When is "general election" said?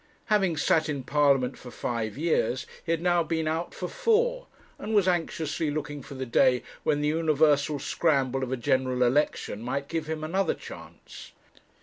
8.57-9.61